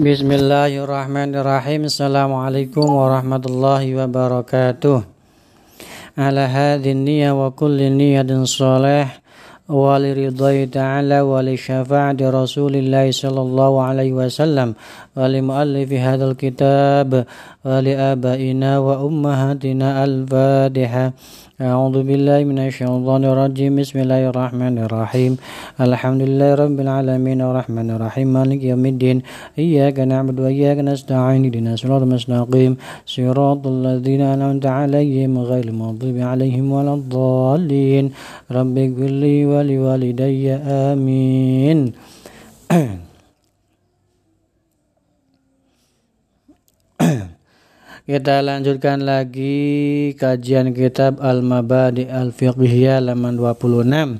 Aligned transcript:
بسم 0.00 0.32
الله 0.32 0.72
الرحمن 0.84 1.36
الرحيم 1.36 1.84
السلام 1.84 2.32
عليكم 2.32 2.86
ورحمة 2.88 3.44
الله 3.52 3.82
وبركاته 4.00 4.98
على 6.18 6.40
هذه 6.40 6.92
النية 6.92 7.30
وكل 7.36 7.78
نية 7.92 8.44
صالح 8.44 9.20
ولرضاه 9.68 10.64
تعالى 10.64 11.20
ولشفاعة 11.20 12.16
رسول 12.20 12.74
الله 12.76 13.10
صلى 13.10 13.40
الله 13.40 13.72
عليه 13.82 14.12
وسلم 14.12 14.68
ولمؤلف 15.16 15.90
هذا 15.92 16.24
الكتاب 16.30 17.24
wa 17.60 19.04
ummahatina 19.04 20.00
al-Fatihah. 20.00 21.12
أعوذ 21.60 22.08
بالله 22.08 22.44
من 22.48 22.58
الشيطان 22.58 23.24
الرجيم. 23.24 23.76
بسم 23.76 24.00
الله 24.00 24.32
الرحمن 24.32 24.78
الرحيم. 24.88 25.36
الحمد 25.76 26.22
لله 26.24 26.54
رب 26.56 26.80
العالمين 26.80 27.40
الرحمن 27.44 27.90
الرحيم. 27.90 28.32
مالك 28.32 28.64
يوم 28.64 28.86
الدين. 28.86 29.20
إياك 29.60 30.00
نعبد 30.00 30.40
وإياك 30.40 30.78
نستعين. 30.80 31.44
اهدنا 31.44 31.76
الصراط 31.76 32.02
المستقيم. 32.02 32.80
صراط 33.04 33.66
الذين 33.66 34.20
أنعمت 34.20 34.66
عليهم 34.66 35.38
غير 35.38 35.64
المغضوب 35.68 36.16
عليهم 36.16 36.72
ولا 36.72 36.94
الضالين. 36.94 38.04
رب 38.48 38.78
اغفر 38.78 39.12
لي 39.20 39.44
ولوالدي. 39.44 40.52
آمين. 40.64 41.92
Kita 48.10 48.42
lanjutkan 48.42 49.06
lagi 49.06 50.10
kajian 50.18 50.74
kitab 50.74 51.22
Al-Mabadi 51.22 52.10
Al-Fiqhiyah 52.10 52.98
halaman 52.98 53.38
26. 53.38 54.18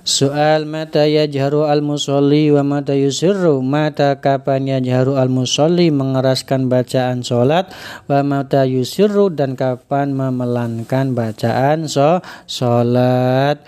Soal 0.00 0.64
mata 0.64 1.04
yajharu 1.04 1.68
al-musalli 1.68 2.48
wa 2.48 2.64
mata 2.64 2.96
yusirru. 2.96 3.60
Mata 3.60 4.16
kapan 4.24 4.72
yajharu 4.72 5.20
al-musalli 5.20 5.92
mengeraskan 5.92 6.72
bacaan 6.72 7.20
solat. 7.20 7.68
Wa 8.08 8.24
mata 8.24 8.64
yusirru 8.64 9.28
dan 9.28 9.60
kapan 9.60 10.16
memelankan 10.16 11.12
bacaan 11.12 11.84
so 11.84 12.24
solat. 12.48 13.60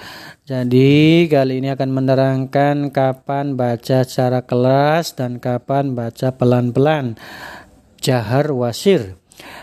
Jadi 0.48 1.28
kali 1.28 1.60
ini 1.60 1.68
akan 1.68 1.90
menerangkan 1.92 2.88
kapan 2.88 3.60
baca 3.60 4.08
secara 4.08 4.40
kelas 4.40 5.20
dan 5.20 5.36
kapan 5.36 5.92
baca 5.92 6.32
pelan-pelan. 6.32 7.20
Jahar 8.00 8.56
wasir 8.56 9.20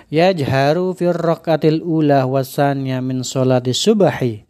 yajharu 0.07 0.95
fir 0.95 1.15
raqatil 1.15 1.83
ula 1.83 2.23
wasanya 2.23 3.03
min 3.03 3.23
salati 3.27 3.75
subahi 3.75 4.47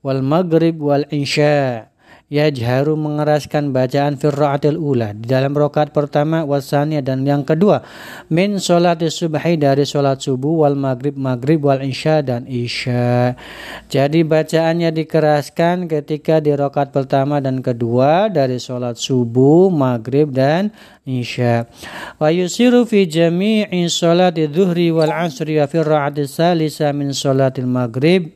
wal 0.00 0.24
maghrib 0.24 0.80
wal 0.80 1.04
isya 1.12 1.92
yajharu 2.26 2.98
mengeraskan 2.98 3.70
bacaan 3.70 4.18
fir 4.18 4.34
raqatil 4.34 4.74
ula. 4.74 5.14
Di 5.14 5.30
dalam 5.30 5.54
rakaat 5.54 5.94
pertama 5.94 6.42
wasanya 6.42 6.98
dan 6.98 7.22
yang 7.22 7.46
kedua 7.46 7.86
min 8.26 8.58
salati 8.58 9.06
subahi 9.06 9.54
dari 9.54 9.86
salat 9.86 10.18
subuh 10.18 10.66
wal 10.66 10.74
maghrib 10.74 11.14
maghrib 11.14 11.62
wal 11.62 11.78
isya 11.78 12.26
dan 12.26 12.42
isya. 12.50 13.38
Jadi 13.86 14.26
bacaannya 14.26 14.90
dikeraskan 14.90 15.86
ketika 15.86 16.42
di 16.42 16.50
rakaat 16.50 16.90
pertama 16.90 17.38
dan 17.38 17.62
kedua 17.62 18.26
dari 18.26 18.58
salat 18.58 18.98
subuh 18.98 19.70
maghrib 19.70 20.34
dan 20.34 20.74
isya. 21.06 21.70
Wa 22.18 22.34
yusiru 22.34 22.82
fi 22.90 23.06
jami'i 23.06 23.86
salati 23.86 24.50
dhuhri 24.50 24.90
wal 24.90 25.14
asri 25.14 25.62
wa 25.62 25.70
fi 25.70 25.78
ra'ati 25.78 26.26
salisa 26.26 26.90
min 26.90 27.14
salatil 27.14 27.70
maghrib 27.70 28.34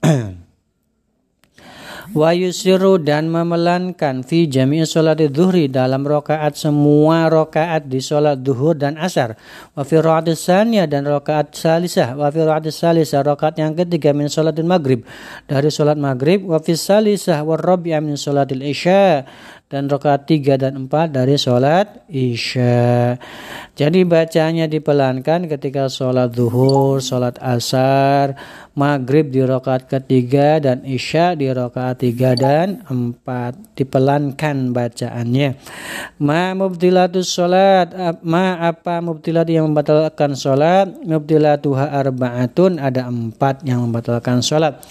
wa 2.10 2.34
yusiru 2.34 2.98
dan 2.98 3.30
memelankan 3.30 4.26
fi 4.26 4.50
jami'i 4.50 4.82
sholat 4.82 5.22
dhuhri 5.30 5.70
dalam 5.70 6.02
rokaat 6.02 6.58
semua 6.58 7.30
rokaat 7.30 7.86
di 7.86 8.02
sholat 8.02 8.42
duhur 8.42 8.74
dan 8.74 8.98
asar. 8.98 9.38
Wa 9.78 9.86
fi 9.86 10.02
rakaat 10.02 10.90
dan 10.90 11.02
rokaat 11.06 11.54
salisah. 11.54 12.18
Wa 12.18 12.34
fi 12.34 12.42
salisah 12.70 13.22
rokaat 13.22 13.54
yang 13.62 13.78
ketiga 13.78 14.10
min 14.10 14.26
sholatil 14.26 14.66
maghrib. 14.66 15.06
Dari 15.46 15.70
sholat 15.70 15.94
maghrib 15.94 16.42
wa 16.42 16.58
fi 16.58 16.74
salisah 16.74 17.46
wa 17.46 17.54
rabi'ah 17.54 18.02
min 18.02 18.18
sholatil 18.18 18.62
isya 18.66 19.24
dan 19.70 19.86
rakaat 19.86 20.26
3 20.26 20.58
dan 20.58 20.74
4 20.90 21.14
dari 21.14 21.38
sholat 21.38 22.02
isya. 22.10 23.14
Jadi 23.78 24.02
bacanya 24.02 24.66
dipelankan 24.66 25.46
ketika 25.46 25.86
sholat 25.86 26.34
zuhur, 26.34 26.98
sholat 26.98 27.38
asar, 27.38 28.34
maghrib 28.74 29.30
di 29.30 29.46
rakaat 29.46 29.86
ketiga 29.86 30.58
dan 30.58 30.82
isya 30.82 31.38
di 31.38 31.46
rakaat 31.46 32.02
3 32.02 32.34
dan 32.34 32.82
4. 32.90 33.78
Dipelankan 33.78 34.74
bacaannya. 34.74 35.54
Ma 36.18 36.50
mubtilatus 36.58 37.30
sholat, 37.30 37.94
ma 38.26 38.58
apa 38.58 38.98
mubtilat 38.98 39.46
yang 39.46 39.70
membatalkan 39.70 40.34
sholat? 40.34 40.90
Mubtilatuha 41.06 41.94
arba'atun, 41.94 42.82
ada 42.82 43.06
empat 43.06 43.62
yang 43.62 43.86
membatalkan 43.86 44.42
sholat. 44.42 44.82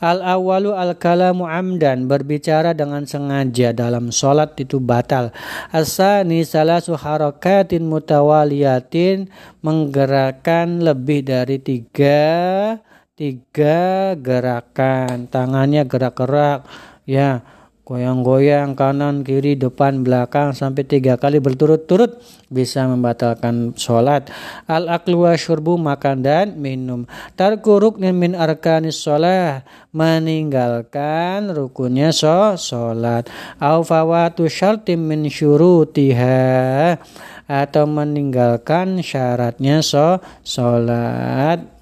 Al 0.00 0.24
awalu 0.24 0.72
al 0.72 0.96
kalamu 0.96 1.44
amdan, 1.44 2.08
berbicara 2.08 2.72
dengan 2.72 3.04
sengaja 3.04 3.76
dalam 3.76 4.08
sholat 4.08 4.20
itu 4.62 4.78
batal. 4.78 5.34
Asani 5.74 6.46
salah 6.46 6.78
harakatin 6.78 7.82
mutawaliyatin 7.82 9.26
menggerakkan 9.60 10.78
lebih 10.78 11.26
dari 11.26 11.58
tiga 11.58 12.78
tiga 13.12 14.14
gerakan 14.16 15.28
tangannya 15.28 15.84
gerak-gerak 15.84 16.64
ya 17.04 17.44
goyang-goyang 17.92 18.72
kanan 18.72 19.20
kiri 19.20 19.52
depan 19.52 20.00
belakang 20.00 20.56
sampai 20.56 20.88
tiga 20.88 21.20
kali 21.20 21.44
berturut-turut 21.44 22.16
bisa 22.48 22.88
membatalkan 22.88 23.76
sholat. 23.76 24.32
Al 24.64 24.88
aklu 24.88 25.28
syurbu 25.28 25.76
makan 25.76 26.24
dan 26.24 26.56
minum. 26.56 27.04
Tarku 27.36 27.76
ruknin 27.76 28.16
min 28.16 28.32
arkanis 28.32 28.96
sholat 28.96 29.68
meninggalkan 29.92 31.52
rukunnya 31.52 32.16
so 32.16 32.56
sholat. 32.56 33.28
Au 33.60 33.84
fawatu 33.84 34.48
syartim 34.48 35.04
min 35.04 35.28
syurutiha 35.28 36.96
atau 37.44 37.84
meninggalkan 37.84 39.04
syaratnya 39.04 39.84
so 39.84 40.16
sholat 40.40 41.81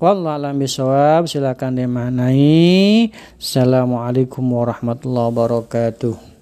Wallahu 0.00 0.32
alam 0.32 0.56
bisawab 0.56 1.28
silakan 1.28 1.76
dimaknai. 1.76 3.12
Assalamualaikum 3.36 4.40
warahmatullahi 4.48 5.28
wabarakatuh. 5.28 6.39